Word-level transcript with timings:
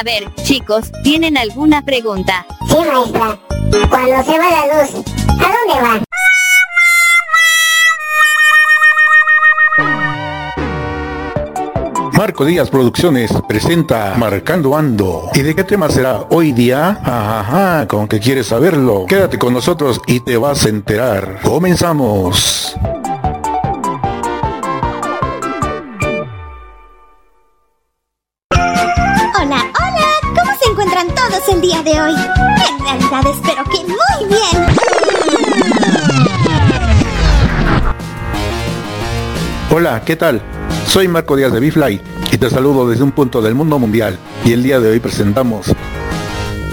A 0.00 0.02
ver, 0.02 0.34
chicos, 0.44 0.90
¿tienen 1.04 1.36
alguna 1.36 1.82
pregunta? 1.82 2.46
Sí, 2.70 2.74
maestra. 2.74 3.38
Cuando 3.90 4.24
se 4.24 4.38
va 4.38 4.50
la 4.50 4.82
luz, 4.82 5.04
¿a 5.28 5.52
dónde 5.52 5.74
va? 5.82 6.02
Marco 12.16 12.46
Díaz 12.46 12.70
Producciones 12.70 13.30
presenta 13.46 14.14
Marcando 14.16 14.74
Ando. 14.74 15.28
¿Y 15.34 15.42
de 15.42 15.54
qué 15.54 15.64
tema 15.64 15.90
será 15.90 16.24
hoy 16.30 16.52
día? 16.52 16.98
Ajá, 17.04 17.86
con 17.86 18.08
que 18.08 18.20
quieres 18.20 18.46
saberlo. 18.46 19.04
Quédate 19.04 19.38
con 19.38 19.52
nosotros 19.52 20.00
y 20.06 20.20
te 20.20 20.38
vas 20.38 20.64
a 20.64 20.70
enterar. 20.70 21.40
Comenzamos. 21.42 22.74
Todos 31.30 31.48
el 31.54 31.60
día 31.60 31.82
de 31.82 32.00
hoy? 32.00 32.12
En 32.12 32.84
realidad 32.84 33.32
espero 33.32 33.64
que 33.64 33.78
muy 33.84 34.28
bien. 34.28 34.66
Hola, 39.70 40.02
¿qué 40.04 40.16
tal? 40.16 40.42
Soy 40.86 41.06
Marco 41.06 41.36
Díaz 41.36 41.52
de 41.52 41.60
Bifly 41.60 42.00
y 42.32 42.36
te 42.36 42.50
saludo 42.50 42.88
desde 42.88 43.04
un 43.04 43.12
punto 43.12 43.40
del 43.40 43.54
mundo 43.54 43.78
mundial 43.78 44.18
y 44.44 44.52
el 44.52 44.62
día 44.62 44.80
de 44.80 44.90
hoy 44.90 45.00
presentamos 45.00 45.66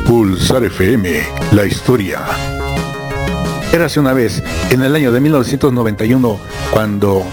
Pulsar 0.07 0.63
FM, 0.63 1.21
la 1.52 1.66
historia. 1.66 2.21
Érase 3.71 3.99
una 3.99 4.13
vez, 4.13 4.41
en 4.71 4.81
el 4.81 4.95
año 4.95 5.11
de 5.11 5.19
1991, 5.19 6.39
cuando 6.71 7.23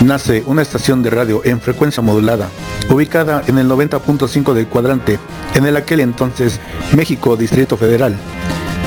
nace 0.00 0.42
una 0.46 0.62
estación 0.62 1.02
de 1.02 1.10
radio 1.10 1.42
en 1.44 1.60
frecuencia 1.60 2.02
modulada, 2.02 2.48
ubicada 2.90 3.42
en 3.46 3.58
el 3.58 3.68
90.5 3.68 4.52
del 4.52 4.66
cuadrante, 4.66 5.18
en 5.54 5.66
el 5.66 5.76
aquel 5.76 6.00
entonces 6.00 6.60
México 6.94 7.36
Distrito 7.36 7.76
Federal. 7.76 8.16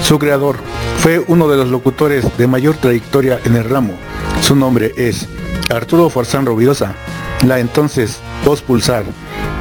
Su 0.03 0.19
creador 0.19 0.57
fue 0.99 1.23
uno 1.27 1.47
de 1.47 1.57
los 1.57 1.69
locutores 1.69 2.25
de 2.37 2.47
mayor 2.47 2.77
trayectoria 2.77 3.39
en 3.43 3.55
el 3.55 3.69
ramo. 3.69 3.93
Su 4.41 4.55
nombre 4.55 4.93
es 4.97 5.27
Arturo 5.69 6.09
Forzán 6.09 6.45
Rovirosa, 6.45 6.93
la 7.45 7.59
entonces 7.59 8.19
Voz 8.45 8.61
Pulsar, 8.61 9.03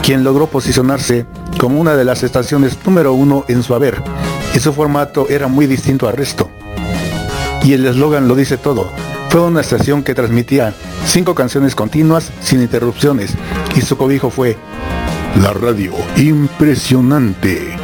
quien 0.03 0.25
logró 0.25 0.47
posicionarse 0.47 1.27
como 1.59 1.81
una 1.81 1.97
de 1.97 2.05
las 2.05 2.23
estaciones 2.23 2.79
número 2.85 3.13
uno 3.13 3.45
en 3.49 3.63
su 3.63 3.75
haber, 3.75 4.03
y 4.55 4.59
su 4.61 4.73
formato 4.73 5.27
era 5.29 5.49
muy 5.49 5.67
distinto 5.67 6.09
al 6.09 6.17
resto. 6.17 6.51
Y 7.65 7.73
el 7.73 7.85
eslogan 7.87 8.29
lo 8.29 8.35
dice 8.35 8.57
todo, 8.57 8.91
fue 9.31 9.43
una 9.43 9.61
estación 9.61 10.03
que 10.03 10.15
transmitía 10.15 10.75
cinco 11.07 11.35
canciones 11.35 11.75
continuas 11.75 12.31
sin 12.41 12.61
interrupciones, 12.61 13.35
y 13.77 13.81
su 13.81 13.97
cobijo 13.97 14.31
fue 14.31 14.57
la 15.43 15.53
radio 15.53 15.93
impresionante. 16.17 17.77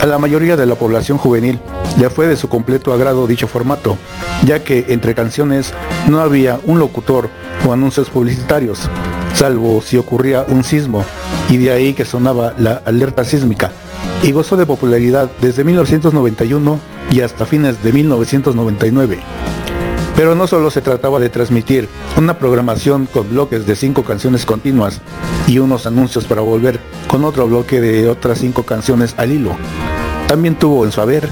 A 0.00 0.06
la 0.06 0.18
mayoría 0.18 0.56
de 0.56 0.66
la 0.66 0.74
población 0.74 1.18
juvenil 1.18 1.58
le 1.98 2.10
fue 2.10 2.26
de 2.26 2.36
su 2.36 2.48
completo 2.48 2.92
agrado 2.92 3.26
dicho 3.26 3.48
formato, 3.48 3.96
ya 4.44 4.62
que 4.62 4.86
entre 4.88 5.14
canciones 5.14 5.72
no 6.08 6.20
había 6.20 6.60
un 6.64 6.78
locutor 6.78 7.30
o 7.66 7.72
anuncios 7.72 8.10
publicitarios, 8.10 8.88
salvo 9.34 9.80
si 9.82 9.96
ocurría 9.96 10.44
un 10.48 10.62
sismo, 10.64 11.04
y 11.48 11.56
de 11.56 11.72
ahí 11.72 11.94
que 11.94 12.04
sonaba 12.04 12.54
la 12.58 12.82
alerta 12.84 13.24
sísmica, 13.24 13.72
y 14.22 14.32
gozó 14.32 14.56
de 14.56 14.66
popularidad 14.66 15.30
desde 15.40 15.64
1991 15.64 16.78
y 17.10 17.20
hasta 17.20 17.46
fines 17.46 17.82
de 17.82 17.92
1999. 17.92 19.18
Pero 20.16 20.34
no 20.34 20.46
solo 20.46 20.70
se 20.70 20.80
trataba 20.80 21.20
de 21.20 21.28
transmitir 21.28 21.88
una 22.16 22.38
programación 22.38 23.06
con 23.06 23.28
bloques 23.28 23.66
de 23.66 23.76
cinco 23.76 24.02
canciones 24.02 24.46
continuas 24.46 25.02
y 25.46 25.58
unos 25.58 25.86
anuncios 25.86 26.24
para 26.24 26.40
volver 26.40 26.80
con 27.06 27.24
otro 27.24 27.46
bloque 27.46 27.80
de 27.82 28.08
otras 28.08 28.38
cinco 28.38 28.62
canciones 28.62 29.14
al 29.18 29.32
hilo. 29.32 29.54
También 30.26 30.58
tuvo 30.58 30.84
en 30.86 30.92
su 30.92 31.02
haber 31.02 31.28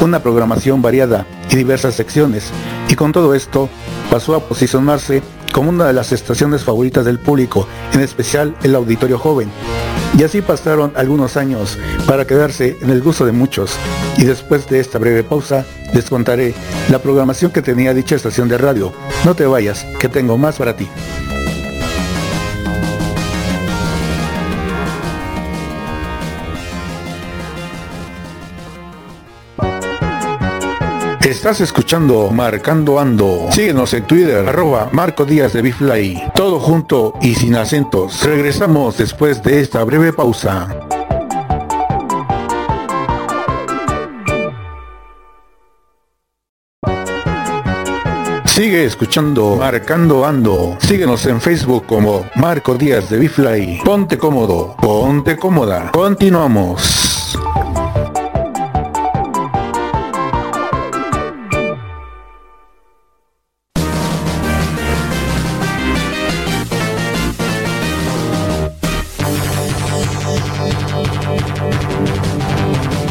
una 0.00 0.22
programación 0.22 0.80
variada 0.80 1.26
y 1.50 1.56
diversas 1.56 1.94
secciones, 1.94 2.50
y 2.88 2.94
con 2.94 3.12
todo 3.12 3.34
esto 3.34 3.68
pasó 4.10 4.34
a 4.34 4.40
posicionarse 4.40 5.22
como 5.52 5.70
una 5.70 5.86
de 5.86 5.92
las 5.92 6.12
estaciones 6.12 6.62
favoritas 6.62 7.04
del 7.04 7.18
público, 7.18 7.66
en 7.92 8.00
especial 8.00 8.54
el 8.62 8.76
auditorio 8.76 9.18
joven. 9.18 9.50
Y 10.16 10.22
así 10.22 10.40
pasaron 10.40 10.92
algunos 10.96 11.36
años 11.36 11.78
para 12.06 12.26
quedarse 12.26 12.78
en 12.80 12.90
el 12.90 13.02
gusto 13.02 13.26
de 13.26 13.32
muchos. 13.32 13.76
Y 14.20 14.24
después 14.24 14.68
de 14.68 14.80
esta 14.80 14.98
breve 14.98 15.24
pausa, 15.24 15.64
les 15.94 16.10
contaré 16.10 16.54
la 16.90 16.98
programación 16.98 17.50
que 17.50 17.62
tenía 17.62 17.94
dicha 17.94 18.16
estación 18.16 18.50
de 18.50 18.58
radio. 18.58 18.92
No 19.24 19.34
te 19.34 19.46
vayas, 19.46 19.86
que 19.98 20.10
tengo 20.10 20.36
más 20.36 20.58
para 20.58 20.76
ti. 20.76 20.86
Estás 31.22 31.62
escuchando 31.62 32.30
Marcando 32.30 33.00
Ando. 33.00 33.48
Síguenos 33.50 33.94
en 33.94 34.06
Twitter, 34.06 34.46
arroba 34.46 34.90
Marco 34.92 35.24
Díaz 35.24 35.54
de 35.54 35.62
Bifly. 35.62 36.22
Todo 36.34 36.60
junto 36.60 37.14
y 37.22 37.34
sin 37.34 37.56
acentos. 37.56 38.22
Regresamos 38.22 38.98
después 38.98 39.42
de 39.42 39.60
esta 39.60 39.82
breve 39.84 40.12
pausa. 40.12 40.89
Sigue 48.60 48.84
escuchando 48.84 49.56
Marcando 49.56 50.26
Ando. 50.26 50.76
Síguenos 50.80 51.24
en 51.24 51.40
Facebook 51.40 51.86
como 51.86 52.26
Marco 52.34 52.74
Díaz 52.74 53.08
de 53.08 53.18
Bifly. 53.18 53.80
Ponte 53.82 54.18
cómodo, 54.18 54.76
ponte 54.78 55.34
cómoda. 55.38 55.90
Continuamos. 55.92 57.19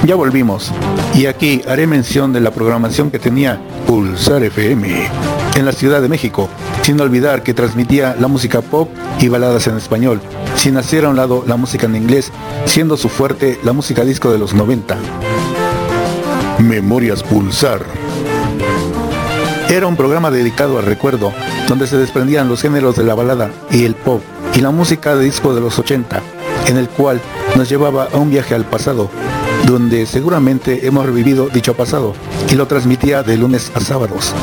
Ya 0.09 0.15
volvimos 0.15 0.71
y 1.13 1.27
aquí 1.27 1.61
haré 1.67 1.85
mención 1.85 2.33
de 2.33 2.39
la 2.39 2.49
programación 2.49 3.11
que 3.11 3.19
tenía 3.19 3.61
Pulsar 3.85 4.41
FM 4.41 5.07
en 5.53 5.65
la 5.65 5.71
Ciudad 5.71 6.01
de 6.01 6.09
México, 6.09 6.49
sin 6.81 6.99
olvidar 6.99 7.43
que 7.43 7.53
transmitía 7.53 8.15
la 8.19 8.27
música 8.27 8.61
pop 8.61 8.89
y 9.19 9.27
baladas 9.27 9.67
en 9.67 9.77
español, 9.77 10.19
sin 10.55 10.77
hacer 10.77 11.05
a 11.05 11.09
un 11.09 11.15
lado 11.15 11.43
la 11.45 11.57
música 11.57 11.85
en 11.85 11.95
inglés, 11.95 12.31
siendo 12.65 12.97
su 12.97 13.07
fuerte 13.07 13.59
la 13.63 13.71
música 13.71 14.03
disco 14.03 14.31
de 14.31 14.39
los 14.39 14.55
90. 14.55 14.97
Memorias 16.57 17.21
Pulsar. 17.21 17.85
Era 19.69 19.85
un 19.85 19.95
programa 19.95 20.31
dedicado 20.31 20.79
al 20.79 20.87
recuerdo, 20.87 21.31
donde 21.67 21.85
se 21.85 21.97
desprendían 21.97 22.49
los 22.49 22.63
géneros 22.63 22.95
de 22.95 23.03
la 23.03 23.13
balada 23.13 23.51
y 23.69 23.85
el 23.85 23.93
pop 23.93 24.23
y 24.55 24.61
la 24.61 24.71
música 24.71 25.15
de 25.15 25.25
disco 25.25 25.53
de 25.53 25.61
los 25.61 25.77
80, 25.77 26.19
en 26.65 26.77
el 26.77 26.89
cual 26.89 27.21
nos 27.55 27.69
llevaba 27.69 28.07
a 28.11 28.17
un 28.17 28.31
viaje 28.31 28.55
al 28.55 28.65
pasado, 28.65 29.11
donde 29.69 30.07
seguramente 30.07 30.87
hemos 30.87 31.05
revivido 31.05 31.47
dicho 31.47 31.75
pasado 31.75 32.15
y 32.49 32.55
lo 32.55 32.65
transmitía 32.65 33.21
de 33.21 33.37
lunes 33.37 33.71
a 33.75 33.79
sábados. 33.79 34.33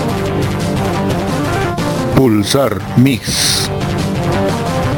Pulsar 2.15 2.81
Mix. 2.97 3.69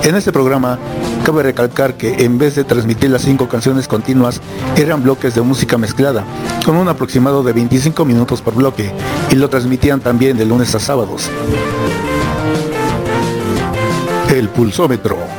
En 0.04 0.14
este 0.14 0.30
programa 0.30 0.78
cabe 1.24 1.42
recalcar 1.42 1.94
que 1.96 2.24
en 2.24 2.36
vez 2.36 2.54
de 2.56 2.64
transmitir 2.64 3.10
las 3.10 3.22
cinco 3.22 3.48
canciones 3.48 3.88
continuas, 3.88 4.40
eran 4.76 5.02
bloques 5.02 5.34
de 5.34 5.40
música 5.40 5.78
mezclada, 5.78 6.24
con 6.64 6.76
un 6.76 6.88
aproximado 6.88 7.42
de 7.42 7.54
25 7.54 8.04
minutos 8.04 8.42
por 8.42 8.54
bloque, 8.54 8.92
y 9.30 9.34
lo 9.34 9.48
transmitían 9.48 10.00
también 10.00 10.36
de 10.36 10.44
lunes 10.44 10.74
a 10.74 10.78
sábados. 10.78 11.30
El 14.30 14.48
pulsómetro. 14.50 15.37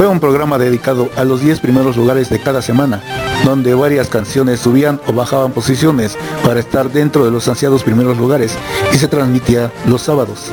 Fue 0.00 0.08
un 0.08 0.18
programa 0.18 0.56
dedicado 0.56 1.10
a 1.14 1.24
los 1.24 1.42
10 1.42 1.60
primeros 1.60 1.94
lugares 1.98 2.30
de 2.30 2.40
cada 2.40 2.62
semana, 2.62 3.02
donde 3.44 3.74
varias 3.74 4.08
canciones 4.08 4.58
subían 4.58 4.98
o 5.06 5.12
bajaban 5.12 5.52
posiciones 5.52 6.16
para 6.42 6.58
estar 6.58 6.90
dentro 6.90 7.26
de 7.26 7.30
los 7.30 7.46
ansiados 7.48 7.82
primeros 7.84 8.16
lugares 8.16 8.54
y 8.94 8.96
se 8.96 9.08
transmitía 9.08 9.70
los 9.86 10.00
sábados. 10.00 10.50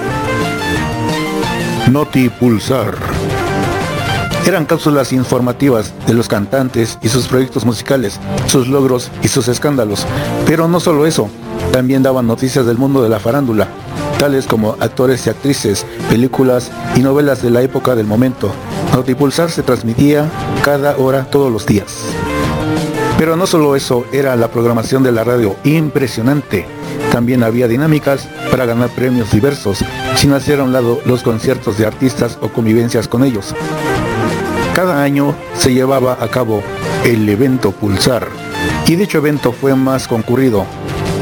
Noti 1.89 2.27
Pulsar. 2.27 2.97
Eran 4.45 4.65
cápsulas 4.65 5.13
informativas 5.13 5.93
de 6.05 6.13
los 6.13 6.27
cantantes 6.27 6.99
y 7.01 7.07
sus 7.07 7.29
proyectos 7.29 7.63
musicales, 7.63 8.19
sus 8.47 8.67
logros 8.67 9.09
y 9.23 9.29
sus 9.29 9.47
escándalos. 9.47 10.05
Pero 10.45 10.67
no 10.67 10.81
solo 10.81 11.05
eso, 11.05 11.29
también 11.71 12.03
daban 12.03 12.27
noticias 12.27 12.65
del 12.65 12.77
mundo 12.77 13.01
de 13.01 13.07
la 13.07 13.21
farándula, 13.21 13.69
tales 14.19 14.45
como 14.45 14.75
actores 14.81 15.25
y 15.25 15.29
actrices, 15.29 15.85
películas 16.09 16.69
y 16.97 16.99
novelas 16.99 17.41
de 17.41 17.49
la 17.49 17.61
época 17.61 17.95
del 17.95 18.07
momento. 18.07 18.51
Notipulsar 18.97 19.51
se 19.51 19.61
transmitía 19.61 20.27
cada 20.63 20.97
hora 20.97 21.25
todos 21.25 21.51
los 21.51 21.67
días. 21.67 22.03
Pero 23.19 23.35
no 23.35 23.45
solo 23.45 23.75
eso, 23.75 24.05
era 24.11 24.35
la 24.35 24.47
programación 24.47 25.03
de 25.03 25.11
la 25.11 25.23
radio 25.23 25.55
impresionante. 25.65 26.65
También 27.11 27.43
había 27.43 27.67
dinámicas 27.67 28.27
para 28.49 28.65
ganar 28.65 28.89
premios 28.89 29.29
diversos, 29.31 29.85
sin 30.15 30.33
hacer 30.33 30.59
a 30.59 30.63
un 30.63 30.73
lado 30.73 30.99
los 31.05 31.21
conciertos 31.21 31.77
de 31.77 31.85
artistas 31.85 32.39
o 32.41 32.49
convivencias 32.49 33.07
con 33.07 33.23
ellos. 33.23 33.53
Cada 34.73 35.03
año 35.03 35.35
se 35.53 35.75
llevaba 35.75 36.17
a 36.19 36.27
cabo 36.29 36.63
el 37.05 37.29
evento 37.29 37.73
Pulsar 37.73 38.27
y 38.87 38.95
dicho 38.95 39.19
evento 39.19 39.51
fue 39.51 39.75
más 39.75 40.07
concurrido 40.07 40.65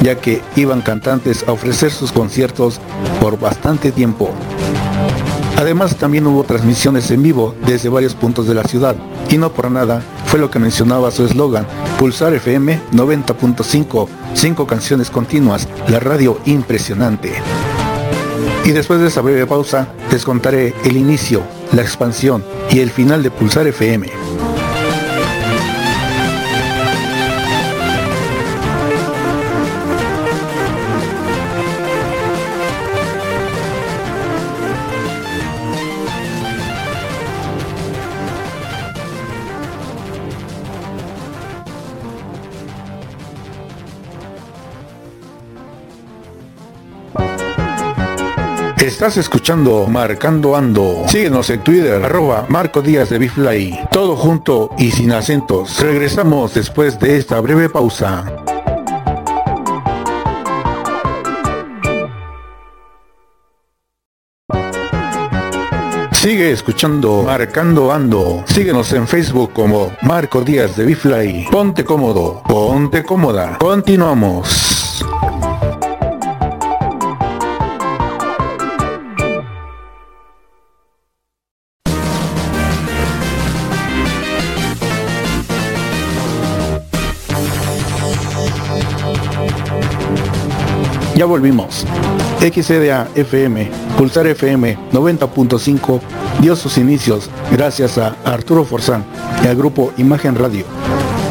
ya 0.02 0.16
que 0.16 0.42
iban 0.56 0.82
cantantes 0.82 1.44
a 1.46 1.52
ofrecer 1.52 1.92
sus 1.92 2.14
conciertos 2.14 2.80
por 3.20 3.38
bastante 3.38 3.92
tiempo. 3.92 4.34
Además 5.58 5.96
también 5.96 6.28
hubo 6.28 6.44
transmisiones 6.44 7.10
en 7.12 7.24
vivo 7.24 7.56
desde 7.66 7.90
varios 7.90 8.14
puntos 8.14 8.48
de 8.48 8.54
la 8.54 8.64
ciudad 8.64 8.96
y 9.30 9.38
no 9.38 9.52
por 9.54 9.72
nada 9.72 10.02
fue 10.26 10.40
lo 10.40 10.52
que 10.52 10.60
mencionaba 10.60 11.12
su 11.12 11.26
eslogan, 11.26 11.66
Pulsar 11.98 12.34
FM 12.34 12.82
90.5, 12.92 14.08
cinco 14.34 14.68
canciones 14.68 15.10
continuas, 15.10 15.68
la 15.88 16.00
radio 16.00 16.40
impresionante. 16.46 17.34
Y 18.66 18.72
después 18.72 19.00
de 19.00 19.08
esa 19.08 19.22
breve 19.22 19.46
pausa 19.46 19.88
les 20.12 20.26
contaré 20.26 20.74
el 20.84 20.98
inicio, 20.98 21.42
la 21.72 21.84
expansión 21.84 22.44
y 22.70 22.80
el 22.80 22.90
final 22.90 23.24
de 23.24 23.32
Pulsar 23.32 23.68
FM. 23.68 24.25
Estás 48.96 49.18
escuchando 49.18 49.88
Marcando 49.88 50.56
Ando. 50.56 51.04
Síguenos 51.10 51.50
en 51.50 51.62
Twitter, 51.66 52.02
arroba 52.02 52.46
Marco 52.48 52.82
Díaz 52.82 53.10
de 53.10 53.20
Bifly. 53.20 53.78
Todo 53.92 54.16
junto 54.16 54.70
y 54.78 54.90
sin 54.90 55.12
acentos. 55.12 55.82
Regresamos 55.82 56.54
después 56.54 56.98
de 56.98 57.18
esta 57.18 57.42
breve 57.42 57.68
pausa. 57.68 58.24
Sigue 66.14 66.54
escuchando 66.54 67.24
Marcando 67.24 67.92
Ando. 67.92 68.46
Síguenos 68.46 68.94
en 68.94 69.10
Facebook 69.10 69.52
como 69.52 69.92
Marco 70.04 70.40
Díaz 70.40 70.78
de 70.78 70.86
Bifly. 70.86 71.48
Ponte 71.52 71.84
cómodo, 71.84 72.42
ponte 72.48 73.04
cómoda. 73.04 73.58
Continuamos. 73.58 75.05
Ya 91.16 91.26
volvimos. 91.26 91.86
XCDA 92.42 93.08
FM, 93.16 93.72
Pulsar 93.98 94.28
FM 94.28 94.78
90.5 94.92 96.02
dio 96.42 96.56
sus 96.58 96.78
inicios 96.78 97.30
gracias 97.52 97.98
a 97.98 98.18
Arturo 98.26 98.66
Forzán 98.66 99.06
y 99.42 99.48
al 99.48 99.56
grupo 99.56 99.94
Imagen 99.98 100.36
Radio. 100.36 100.66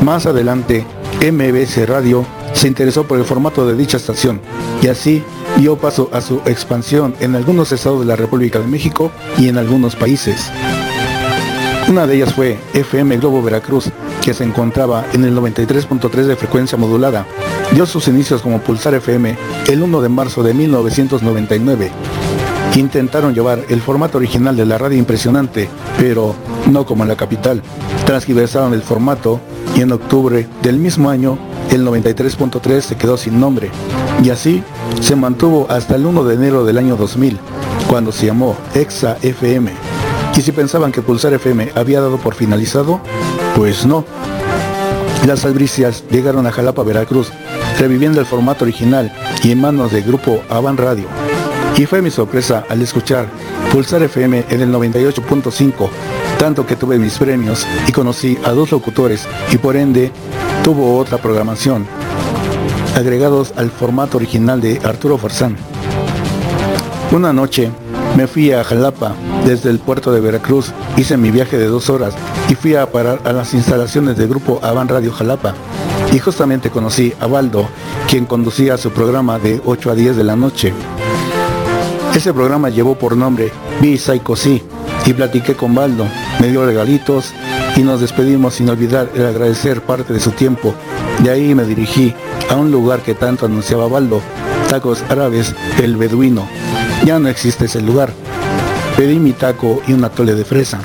Más 0.03 0.25
adelante, 0.25 0.87
MBS 1.21 1.87
Radio 1.87 2.25
se 2.55 2.69
interesó 2.69 3.07
por 3.07 3.19
el 3.19 3.27
formato 3.27 3.67
de 3.67 3.77
dicha 3.77 3.99
estación 3.99 4.41
y 4.83 4.89
así 4.89 5.23
dio 5.59 5.77
paso 5.77 6.09
a 6.15 6.23
su 6.23 6.41
expansión 6.47 7.15
en 7.21 7.35
algunos 7.37 7.71
estados 7.71 8.01
de 8.01 8.07
la 8.07 8.17
República 8.17 8.61
de 8.61 8.67
México 8.67 9.13
y 9.37 9.49
en 9.49 9.59
algunos 9.59 9.97
países. 9.97 10.51
Una 11.87 12.07
de 12.07 12.17
ellas 12.17 12.33
fue 12.33 12.59
FM 12.73 13.19
Globo 13.19 13.43
Veracruz, 13.43 13.91
que 14.23 14.33
se 14.33 14.43
encontraba 14.43 15.05
en 15.13 15.23
el 15.25 15.37
93.3 15.37 16.25
de 16.25 16.35
frecuencia 16.35 16.79
modulada. 16.79 17.27
Dio 17.73 17.85
sus 17.85 18.09
inicios 18.09 18.41
como 18.41 18.61
Pulsar 18.61 18.95
FM 18.95 19.37
el 19.69 19.83
1 19.83 20.01
de 20.01 20.09
marzo 20.09 20.43
de 20.43 20.55
1999. 20.55 21.91
Intentaron 22.77 23.35
llevar 23.35 23.61
el 23.69 23.83
formato 23.83 24.17
original 24.17 24.57
de 24.57 24.65
la 24.65 24.79
radio 24.79 24.97
impresionante, 24.97 25.69
pero 25.99 26.35
no 26.71 26.87
como 26.87 27.03
en 27.03 27.11
la 27.11 27.17
capital. 27.17 27.63
Transgiversaron 28.07 28.73
el 28.73 28.83
formato 28.83 29.41
y 29.77 29.83
en 29.83 29.93
octubre 29.93 30.49
del 30.63 30.79
mismo 30.79 31.11
año 31.11 31.39
el 31.71 31.87
93.3 31.87 32.81
se 32.81 32.97
quedó 32.97 33.19
sin 33.19 33.39
nombre. 33.39 33.71
Y 34.23 34.31
así 34.31 34.63
se 35.01 35.17
mantuvo 35.17 35.67
hasta 35.69 35.97
el 35.97 36.07
1 36.07 36.25
de 36.25 36.35
enero 36.35 36.65
del 36.65 36.79
año 36.79 36.97
2000, 36.97 37.39
cuando 37.89 38.11
se 38.11 38.27
llamó 38.27 38.57
Exa 38.75 39.19
FM. 39.21 39.94
Y 40.37 40.43
si 40.43 40.53
pensaban 40.53 40.91
que 40.91 41.03
Pulsar 41.03 41.33
FM 41.33 41.73
había 41.75 42.01
dado 42.01 42.19
por 42.19 42.35
finalizado, 42.35 43.01
pues 43.55 43.87
no. 43.87 44.05
Las 45.27 45.45
albricias 45.45 46.05
llegaron 46.11 46.47
a 46.47 46.53
Jalapa, 46.53 46.83
Veracruz, 46.83 47.31
reviviendo 47.79 48.21
el 48.21 48.27
formato 48.27 48.65
original 48.65 49.13
y 49.43 49.53
en 49.53 49.61
manos 49.61 49.93
del 49.93 50.03
grupo 50.03 50.43
Avan 50.51 50.77
Radio. 50.77 51.07
Y 51.77 51.87
fue 51.87 52.03
mi 52.03 52.11
sorpresa 52.11 52.65
al 52.69 52.83
escuchar 52.83 53.27
Pulsar 53.73 54.03
FM 54.03 54.45
en 54.49 54.61
el 54.61 54.73
98.5, 54.73 55.89
tanto 56.39 56.67
que 56.67 56.77
tuve 56.77 56.99
mis 56.99 57.19
premios 57.19 57.67
y 57.89 57.93
conocí 57.93 58.39
a 58.45 58.51
dos 58.51 58.71
locutores 58.71 59.27
y 59.53 59.59
por 59.59 59.77
ende 59.77 60.13
tuvo 60.63 60.99
otra 60.99 61.19
programación, 61.19 61.87
agregados 62.97 63.53
al 63.57 63.71
formato 63.71 64.19
original 64.19 64.61
de 64.61 64.81
Arturo 64.85 65.17
Forzán. 65.17 65.57
Una 67.13 67.33
noche 67.33 67.71
me 68.17 68.27
fui 68.27 68.53
a 68.53 68.63
Jalapa 68.65 69.15
desde 69.45 69.71
el 69.71 69.79
puerto 69.79 70.13
de 70.13 70.21
Veracruz, 70.21 70.73
hice 70.97 71.17
mi 71.17 71.31
viaje 71.31 71.59
de 71.59 71.67
dos 71.67 71.91
horas 71.91 72.15
y 72.49 72.55
fui 72.55 72.75
a 72.75 72.91
parar 72.91 73.21
a 73.25 73.33
las 73.33 73.55
instalaciones 73.55 74.17
del 74.17 74.29
grupo 74.29 74.61
Avan 74.63 74.89
Radio 74.89 75.13
Jalapa. 75.13 75.55
Y 76.13 76.19
justamente 76.19 76.71
conocí 76.71 77.13
a 77.21 77.27
Baldo, 77.27 77.69
quien 78.09 78.27
conducía 78.27 78.77
su 78.77 78.91
programa 78.93 79.39
de 79.39 79.61
8 79.65 79.91
a 79.91 79.95
10 79.95 80.17
de 80.17 80.25
la 80.25 80.37
noche. 80.37 80.73
Ese 82.15 82.33
programa 82.33 82.69
llevó 82.69 82.95
por 82.95 83.17
nombre 83.17 83.53
Be 83.81 83.99
Psycho 83.99 84.37
Sí 84.37 84.63
y 85.07 85.13
platiqué 85.13 85.55
con 85.55 85.75
Baldo, 85.75 86.07
me 86.41 86.49
dio 86.49 86.65
regalitos 86.65 87.33
y 87.77 87.81
nos 87.81 88.01
despedimos 88.01 88.55
sin 88.55 88.69
olvidar 88.69 89.11
el 89.15 89.27
agradecer 89.27 89.83
parte 89.83 90.13
de 90.13 90.21
su 90.21 90.31
tiempo. 90.31 90.75
De 91.23 91.31
ahí 91.31 91.55
me 91.55 91.65
dirigí 91.65 92.15
a 92.49 92.55
un 92.55 92.71
lugar 92.71 93.01
que 93.01 93.15
tanto 93.15 93.47
anunciaba 93.47 93.89
Baldo, 93.89 94.21
Tacos 94.69 95.03
Árabes, 95.09 95.55
el 95.83 95.97
Beduino. 95.97 96.47
Ya 97.05 97.19
no 97.19 97.29
existe 97.29 97.67
ese 97.67 97.83
lugar. 97.83 98.12
Pedí 98.97 99.19
mi 99.19 99.33
taco 99.33 99.83
y 99.87 99.93
un 99.93 100.05
atole 100.05 100.35
de 100.35 100.45
fresa. 100.45 100.79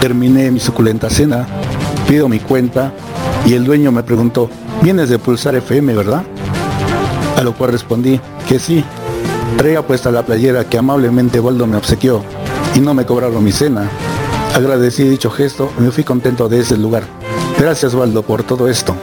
Terminé 0.00 0.50
mi 0.52 0.60
suculenta 0.60 1.10
cena, 1.10 1.46
pido 2.06 2.28
mi 2.28 2.38
cuenta 2.38 2.92
y 3.44 3.54
el 3.54 3.64
dueño 3.64 3.90
me 3.90 4.04
preguntó, 4.04 4.48
¿vienes 4.80 5.08
de 5.08 5.18
Pulsar 5.18 5.56
FM, 5.56 5.94
verdad? 5.94 6.22
A 7.36 7.42
lo 7.42 7.52
cual 7.52 7.72
respondí 7.72 8.20
que 8.48 8.60
sí. 8.60 8.84
Traía 9.56 9.84
puesta 9.84 10.12
la 10.12 10.24
playera 10.24 10.68
que 10.68 10.78
amablemente 10.78 11.40
Waldo 11.40 11.66
me 11.66 11.76
obsequió 11.76 12.22
y 12.76 12.80
no 12.80 12.94
me 12.94 13.04
cobraron 13.04 13.42
mi 13.42 13.50
cena. 13.50 13.88
Agradecí 14.54 15.02
dicho 15.02 15.30
gesto 15.30 15.72
y 15.78 15.82
me 15.82 15.90
fui 15.90 16.04
contento 16.04 16.48
de 16.48 16.60
ese 16.60 16.76
lugar. 16.76 17.02
Gracias 17.58 17.92
Waldo 17.94 18.22
por 18.22 18.44
todo 18.44 18.68
esto. 18.68 18.94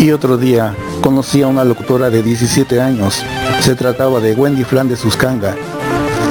Y 0.00 0.10
otro 0.10 0.36
día 0.36 0.74
conocí 1.06 1.40
a 1.40 1.46
una 1.46 1.62
locutora 1.62 2.10
de 2.10 2.20
17 2.20 2.80
años. 2.80 3.22
Se 3.60 3.76
trataba 3.76 4.18
de 4.18 4.34
Wendy 4.34 4.64
Flan 4.64 4.88
de 4.88 4.96
Suscanga. 4.96 5.54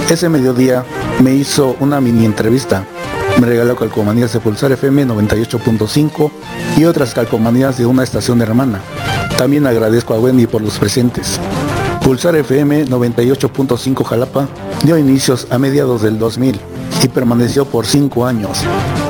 Ese 0.09 0.27
mediodía 0.27 0.83
me 1.23 1.33
hizo 1.33 1.77
una 1.79 2.01
mini 2.01 2.25
entrevista. 2.25 2.83
Me 3.39 3.47
regaló 3.47 3.77
calcomanías 3.77 4.33
de 4.33 4.41
Pulsar 4.41 4.73
FM 4.73 5.07
98.5 5.07 6.29
y 6.75 6.83
otras 6.83 7.13
calcomanías 7.13 7.77
de 7.77 7.85
una 7.85 8.03
estación 8.03 8.41
hermana. 8.41 8.81
También 9.37 9.65
agradezco 9.65 10.13
a 10.13 10.19
Wendy 10.19 10.45
por 10.45 10.61
los 10.61 10.77
presentes. 10.77 11.39
Pulsar 12.03 12.35
FM 12.35 12.87
98.5 12.87 14.03
Jalapa 14.03 14.49
dio 14.83 14.97
inicios 14.97 15.47
a 15.51 15.57
mediados 15.57 16.01
del 16.01 16.19
2000 16.19 16.59
y 17.01 17.07
permaneció 17.07 17.63
por 17.63 17.85
cinco 17.85 18.25
años. 18.25 18.59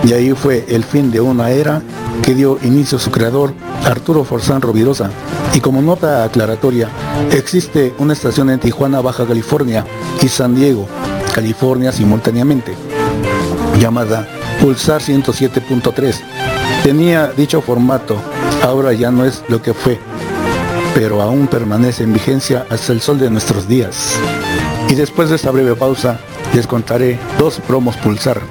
Y 0.03 0.13
ahí 0.13 0.31
fue 0.33 0.63
el 0.69 0.83
fin 0.83 1.09
de 1.09 1.21
una 1.21 1.49
era 1.49 1.81
que 2.21 2.35
dio 2.35 2.59
inicio 2.61 2.99
a 2.99 3.01
su 3.01 3.09
creador, 3.09 3.55
Arturo 3.83 4.23
Forzán 4.23 4.61
Rovirosa. 4.61 5.09
Y 5.55 5.61
como 5.61 5.81
nota 5.81 6.25
aclaratoria, 6.25 6.89
existe 7.31 7.95
una 7.97 8.11
estación 8.11 8.49
en 8.49 8.59
Tijuana, 8.59 8.99
Baja 8.99 9.25
California 9.25 9.85
y 10.21 10.27
San 10.27 10.53
Diego, 10.53 10.85
California 11.33 11.93
simultáneamente, 11.93 12.75
llamada 13.79 14.27
Pulsar 14.59 15.01
107.3. 15.01 16.19
Tenía 16.83 17.27
dicho 17.27 17.61
formato, 17.61 18.17
ahora 18.63 18.91
ya 18.91 19.11
no 19.11 19.23
es 19.23 19.43
lo 19.47 19.61
que 19.61 19.73
fue, 19.73 19.97
pero 20.93 21.21
aún 21.21 21.47
permanece 21.47 22.03
en 22.03 22.11
vigencia 22.11 22.65
hasta 22.69 22.91
el 22.91 22.99
sol 22.99 23.17
de 23.17 23.29
nuestros 23.29 23.65
días. 23.65 24.19
Y 24.89 24.95
después 24.95 25.29
de 25.29 25.37
esta 25.37 25.51
breve 25.51 25.75
pausa, 25.77 26.19
les 26.53 26.67
contaré 26.67 27.17
dos 27.39 27.61
promos 27.65 27.95
Pulsar. 27.95 28.41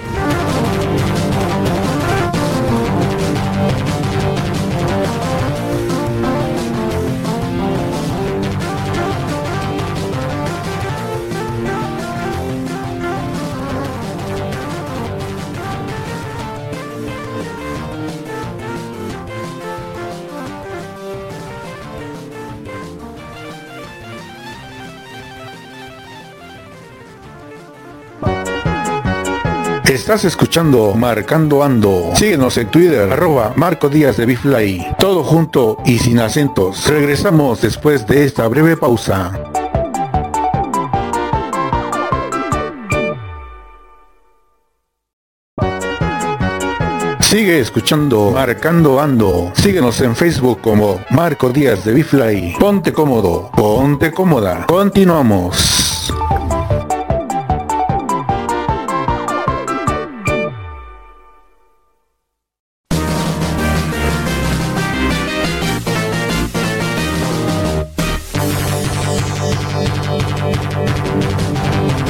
Estás 29.85 30.25
escuchando 30.25 30.95
Marcando 30.95 31.63
Ando. 31.63 32.13
Síguenos 32.15 32.57
en 32.57 32.69
Twitter, 32.69 33.13
arroba 33.13 33.53
Marco 33.55 33.91
Díaz 33.91 34.17
de 34.17 34.25
Bifly. 34.25 34.95
Todo 34.99 35.23
junto 35.23 35.77
y 35.85 35.99
sin 35.99 36.21
acentos. 36.21 36.89
Regresamos 36.89 37.61
después 37.61 38.07
de 38.07 38.25
esta 38.25 38.49
breve 38.49 38.79
pausa. 38.79 39.39
Sigue 47.21 47.61
escuchando 47.61 48.31
Marcando 48.31 49.01
Ando. 49.01 49.53
Síguenos 49.55 50.01
en 50.01 50.17
Facebook 50.17 50.63
como 50.63 50.99
Marco 51.11 51.51
Díaz 51.51 51.85
de 51.85 51.93
Bifly. 51.93 52.57
Ponte 52.59 52.93
cómodo, 52.93 53.51
ponte 53.55 54.13
cómoda. 54.13 54.65
Continuamos. 54.67 56.11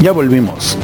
Ya 0.04 0.12
volvimos. 0.12 0.76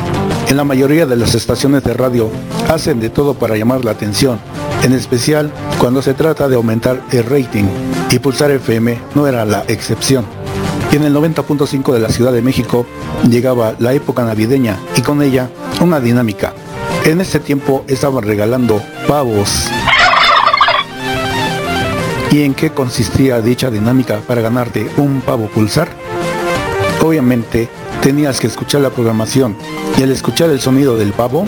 En 0.48 0.56
la 0.56 0.64
mayoría 0.64 1.04
de 1.04 1.14
las 1.14 1.34
estaciones 1.34 1.84
de 1.84 1.92
radio 1.92 2.30
hacen 2.70 3.00
de 3.00 3.10
todo 3.10 3.34
para 3.34 3.54
llamar 3.54 3.84
la 3.84 3.90
atención, 3.90 4.40
en 4.82 4.94
especial 4.94 5.52
cuando 5.78 6.00
se 6.00 6.14
trata 6.14 6.48
de 6.48 6.56
aumentar 6.56 7.02
el 7.12 7.24
rating, 7.24 7.64
y 8.10 8.18
Pulsar 8.18 8.50
FM 8.50 8.98
no 9.14 9.26
era 9.26 9.44
la 9.44 9.62
excepción. 9.68 10.24
Y 10.90 10.96
en 10.96 11.04
el 11.04 11.14
90.5 11.14 11.92
de 11.92 12.00
la 12.00 12.08
Ciudad 12.08 12.32
de 12.32 12.40
México 12.40 12.86
llegaba 13.28 13.74
la 13.78 13.92
época 13.92 14.24
navideña 14.24 14.78
y 14.96 15.02
con 15.02 15.20
ella 15.20 15.50
una 15.82 16.00
dinámica. 16.00 16.54
En 17.04 17.20
ese 17.20 17.40
tiempo 17.40 17.84
estaban 17.88 18.24
regalando 18.24 18.82
pavos. 19.06 19.66
¿Y 22.30 22.42
en 22.42 22.54
qué 22.54 22.70
consistía 22.70 23.42
dicha 23.42 23.70
dinámica 23.70 24.20
para 24.26 24.40
ganarte 24.40 24.88
un 24.96 25.20
pavo 25.20 25.48
pulsar? 25.48 25.90
Obviamente 27.02 27.68
tenías 28.02 28.40
que 28.40 28.46
escuchar 28.46 28.80
la 28.80 28.90
programación 28.90 29.56
y 29.98 30.02
al 30.02 30.10
escuchar 30.10 30.50
el 30.50 30.60
sonido 30.60 30.96
del 30.96 31.12
pavo, 31.12 31.46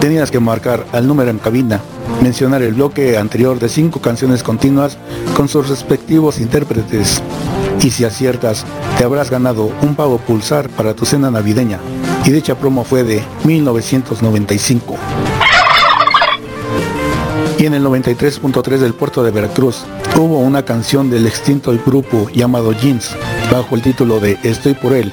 tenías 0.00 0.30
que 0.30 0.40
marcar 0.40 0.86
al 0.92 1.06
número 1.06 1.30
en 1.30 1.38
cabina, 1.38 1.80
mencionar 2.22 2.62
el 2.62 2.74
bloque 2.74 3.16
anterior 3.16 3.58
de 3.58 3.68
cinco 3.68 4.00
canciones 4.00 4.42
continuas 4.42 4.98
con 5.36 5.48
sus 5.48 5.68
respectivos 5.68 6.40
intérpretes. 6.40 7.22
Y 7.80 7.90
si 7.90 8.04
aciertas, 8.04 8.64
te 8.96 9.04
habrás 9.04 9.30
ganado 9.30 9.70
un 9.82 9.94
pavo 9.94 10.18
pulsar 10.18 10.68
para 10.68 10.94
tu 10.94 11.04
cena 11.04 11.30
navideña. 11.30 11.78
Y 12.24 12.30
dicha 12.30 12.56
promo 12.56 12.82
fue 12.84 13.04
de 13.04 13.22
1995. 13.44 14.96
Y 17.58 17.66
en 17.66 17.74
el 17.74 17.84
93.3 17.84 18.78
del 18.78 18.94
puerto 18.94 19.22
de 19.22 19.30
Veracruz 19.30 19.84
hubo 20.16 20.38
una 20.38 20.64
canción 20.64 21.10
del 21.10 21.26
extinto 21.26 21.72
grupo 21.84 22.28
llamado 22.30 22.72
Jeans, 22.72 23.16
bajo 23.50 23.74
el 23.74 23.82
título 23.82 24.20
de 24.20 24.38
Estoy 24.42 24.74
por 24.74 24.92
él. 24.92 25.12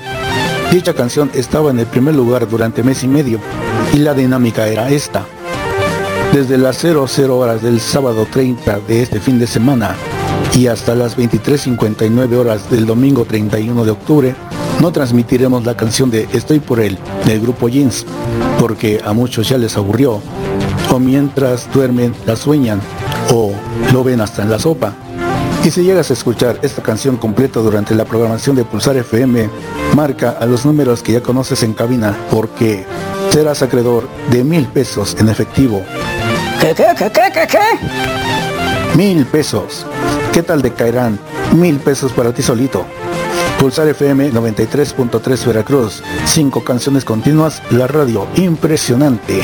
Dicha 0.72 0.94
canción 0.94 1.32
estaba 1.34 1.72
en 1.72 1.80
el 1.80 1.86
primer 1.86 2.16
lugar 2.16 2.48
durante 2.50 2.84
mes 2.84 3.04
y 3.04 3.08
medio 3.08 3.40
y 3.94 3.98
la 3.98 4.14
dinámica 4.14 4.68
era 4.68 4.90
esta. 4.90 5.26
Desde 6.34 6.58
las 6.58 6.78
00 6.78 7.38
horas 7.38 7.62
del 7.62 7.80
sábado 7.80 8.28
30 8.30 8.80
de 8.88 9.04
este 9.04 9.20
fin 9.20 9.40
de 9.40 9.48
semana 9.48 9.96
y 10.54 10.68
hasta 10.68 10.96
las 10.96 11.18
23.59 11.18 12.36
horas 12.36 12.70
del 12.70 12.86
domingo 12.86 13.26
31 13.26 13.86
de 13.86 13.92
octubre, 13.92 14.36
no 14.82 14.92
transmitiremos 14.92 15.66
la 15.66 15.78
canción 15.78 16.12
de 16.12 16.28
Estoy 16.34 16.60
por 16.60 16.80
él 16.80 16.98
del 17.26 17.42
grupo 17.42 17.70
Jeans, 17.70 18.06
porque 18.60 19.02
a 19.04 19.14
muchos 19.14 19.48
ya 19.48 19.58
les 19.58 19.78
aburrió, 19.78 20.22
o 20.92 21.00
mientras 21.00 21.72
duermen 21.74 22.14
la 22.26 22.36
sueñan, 22.36 22.82
o 23.34 23.54
lo 23.94 24.04
ven 24.04 24.22
hasta 24.22 24.44
en 24.44 24.50
la 24.50 24.60
sopa. 24.60 24.94
Y 25.66 25.72
si 25.72 25.82
llegas 25.82 26.12
a 26.12 26.14
escuchar 26.14 26.60
esta 26.62 26.84
canción 26.84 27.18
completa 27.18 27.60
durante 27.60 27.96
la 27.96 28.06
programación 28.06 28.56
de 28.56 28.64
Pulsar 28.64 28.98
FM, 28.98 29.50
marca 29.96 30.38
a 30.40 30.46
los 30.46 30.64
números 30.64 31.02
que 31.02 31.14
ya 31.14 31.22
conoces 31.22 31.64
en 31.64 31.74
cabina 31.74 32.16
porque 32.30 32.86
serás 33.32 33.64
acreedor 33.64 34.08
de 34.30 34.44
mil 34.44 34.68
pesos 34.68 35.18
en 35.20 35.28
efectivo. 35.28 35.82
¿Qué, 36.62 36.76
qué, 36.76 36.86
qué, 36.96 37.12
qué, 37.12 37.32
qué, 37.34 37.48
qué? 37.48 38.96
Mil 38.96 39.26
pesos. 39.26 39.88
¿Qué 40.32 40.44
tal 40.44 40.62
de 40.62 40.72
caerán? 40.72 41.18
Mil 41.56 41.80
pesos 41.80 42.12
para 42.12 42.32
ti 42.32 42.44
solito. 42.44 42.86
Pulsar 43.60 43.88
FM 43.88 44.34
93.3 44.34 45.46
Veracruz. 45.48 46.04
Cinco 46.26 46.64
canciones 46.64 47.04
continuas, 47.04 47.64
la 47.72 47.88
radio 47.88 48.28
impresionante. 48.36 49.42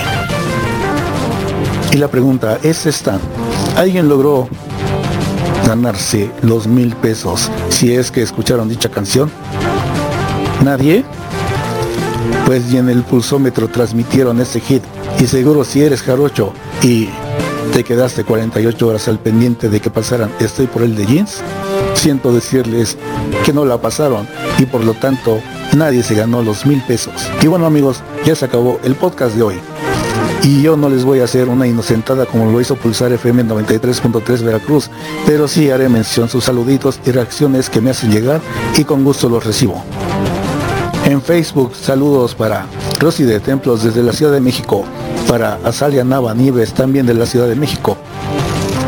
Y 1.91 1.97
la 1.97 2.09
pregunta 2.09 2.59
es 2.61 2.85
esta. 2.85 3.17
¿Alguien 3.75 4.07
logró 4.07 4.47
ganarse 5.71 6.29
los 6.41 6.67
mil 6.67 6.93
pesos 6.97 7.49
si 7.69 7.93
es 7.93 8.11
que 8.11 8.21
escucharon 8.21 8.67
dicha 8.67 8.89
canción? 8.89 9.31
¿Nadie? 10.65 11.05
Pues 12.45 12.73
y 12.73 12.77
en 12.77 12.89
el 12.89 13.03
pulsómetro 13.03 13.69
transmitieron 13.69 14.41
ese 14.41 14.59
hit 14.59 14.83
y 15.17 15.27
seguro 15.27 15.63
si 15.63 15.81
eres 15.81 16.01
jarocho 16.01 16.51
y 16.83 17.07
te 17.71 17.85
quedaste 17.85 18.25
48 18.25 18.85
horas 18.85 19.07
al 19.07 19.19
pendiente 19.19 19.69
de 19.69 19.79
que 19.79 19.89
pasaran 19.89 20.29
Estoy 20.41 20.67
por 20.67 20.81
el 20.81 20.93
de 20.97 21.05
jeans, 21.05 21.41
siento 21.93 22.33
decirles 22.33 22.97
que 23.45 23.53
no 23.53 23.63
la 23.63 23.79
pasaron 23.79 24.27
y 24.59 24.65
por 24.65 24.83
lo 24.83 24.93
tanto 24.93 25.39
nadie 25.77 26.03
se 26.03 26.15
ganó 26.15 26.41
los 26.41 26.65
mil 26.65 26.81
pesos. 26.81 27.13
Y 27.41 27.47
bueno 27.47 27.65
amigos, 27.65 28.03
ya 28.25 28.35
se 28.35 28.43
acabó 28.43 28.77
el 28.83 28.95
podcast 28.95 29.35
de 29.35 29.43
hoy. 29.43 29.55
Y 30.43 30.63
yo 30.63 30.75
no 30.75 30.89
les 30.89 31.03
voy 31.03 31.19
a 31.19 31.25
hacer 31.25 31.49
una 31.49 31.67
inocentada 31.67 32.25
como 32.25 32.51
lo 32.51 32.59
hizo 32.59 32.75
Pulsar 32.75 33.11
FM 33.11 33.45
93.3 33.45 34.43
Veracruz, 34.43 34.89
pero 35.27 35.47
sí 35.47 35.69
haré 35.69 35.87
mención 35.87 36.29
sus 36.29 36.45
saluditos 36.45 36.99
y 37.05 37.11
reacciones 37.11 37.69
que 37.69 37.79
me 37.79 37.91
hacen 37.91 38.11
llegar 38.11 38.41
y 38.75 38.83
con 38.83 39.03
gusto 39.03 39.29
los 39.29 39.45
recibo. 39.45 39.83
En 41.05 41.21
Facebook, 41.21 41.73
saludos 41.75 42.33
para 42.33 42.65
Rosy 42.99 43.23
de 43.23 43.39
Templos 43.39 43.83
desde 43.83 44.01
la 44.01 44.13
Ciudad 44.13 44.31
de 44.31 44.41
México, 44.41 44.83
para 45.27 45.59
Azalia 45.63 46.03
Nava 46.03 46.33
Nieves 46.33 46.73
también 46.73 47.05
de 47.05 47.13
la 47.13 47.27
Ciudad 47.27 47.47
de 47.47 47.55
México 47.55 47.97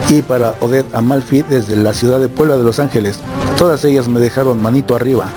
y 0.10 0.24
para 0.24 0.56
Odette 0.60 0.94
Amalfi 0.96 1.44
desde 1.44 1.76
la 1.76 1.94
ciudad 1.94 2.20
de 2.20 2.30
Puebla 2.30 2.58
de 2.58 2.64
Los 2.64 2.80
Ángeles. 2.80 3.20
Todas 3.58 3.86
ellas 3.86 4.08
me 4.08 4.20
dejaron 4.20 4.62
manito 4.62 4.96
arriba. 4.96 5.30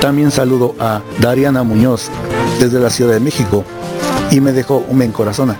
También 0.00 0.30
saludo 0.30 0.74
a 0.80 1.02
Dariana 1.20 1.62
Muñoz 1.62 2.08
desde 2.58 2.80
la 2.80 2.90
Ciudad 2.90 3.12
de 3.12 3.20
México 3.20 3.64
y 4.32 4.40
me 4.40 4.52
dejó 4.52 4.78
un 4.88 4.98
me 4.98 5.04
encorazona. 5.04 5.56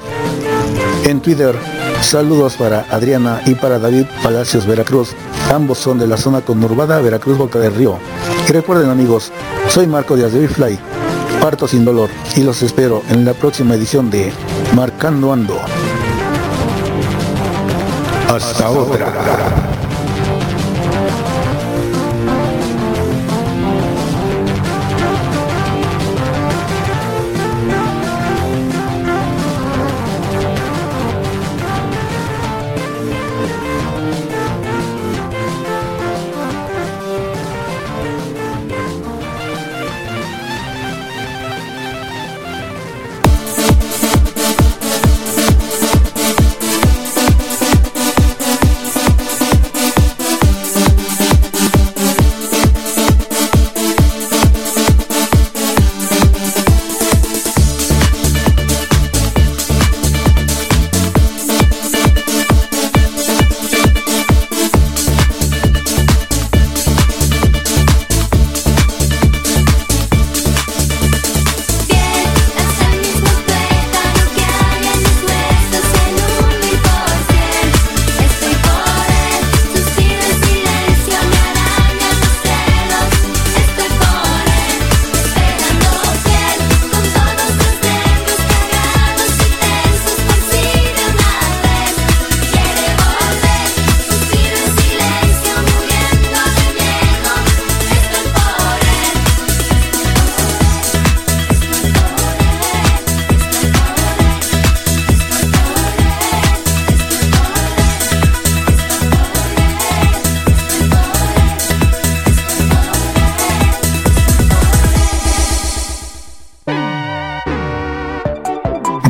En 1.05 1.21
Twitter, 1.21 1.55
saludos 2.01 2.55
para 2.55 2.87
Adriana 2.91 3.41
y 3.47 3.55
para 3.55 3.79
David 3.79 4.07
Palacios 4.23 4.67
Veracruz. 4.67 5.15
Ambos 5.53 5.79
son 5.79 5.99
de 5.99 6.07
la 6.07 6.17
zona 6.17 6.41
conurbada 6.41 7.01
Veracruz 7.01 7.37
Boca 7.39 7.59
del 7.59 7.75
Río. 7.75 7.99
Y 8.49 8.53
recuerden 8.53 8.91
amigos, 8.91 9.31
soy 9.69 9.87
Marco 9.87 10.17
Díaz 10.17 10.33
de 10.33 10.41
Bifly. 10.41 10.79
Parto 11.41 11.69
sin 11.69 11.85
dolor 11.85 12.09
y 12.37 12.43
los 12.43 12.63
espero 12.63 13.03
en 13.11 13.25
la 13.25 13.35
próxima 13.35 13.75
edición 13.75 14.11
de 14.11 14.33
Marcando 14.75 15.33
Ando. 15.33 15.61
Hasta, 18.29 18.71
otra. 18.71 19.72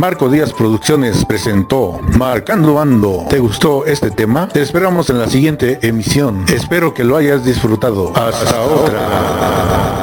Marco 0.02 0.28
Díaz 0.28 0.52
Producciones 0.52 1.24
presentó 1.24 2.00
Marcando 2.18 2.80
Ando. 2.80 3.26
¿Te 3.30 3.38
gustó 3.38 3.86
este 3.86 4.10
tema? 4.10 4.48
Te 4.48 4.60
esperamos 4.60 5.08
en 5.10 5.20
la 5.20 5.28
siguiente 5.28 5.78
emisión. 5.80 6.44
Espero 6.52 6.92
que 6.92 7.04
lo 7.04 7.16
hayas 7.16 7.44
disfrutado. 7.44 8.12
Hasta 8.16 8.62
otra. 8.62 10.01